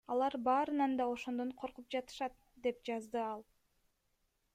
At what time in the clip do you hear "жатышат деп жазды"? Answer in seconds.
1.97-3.21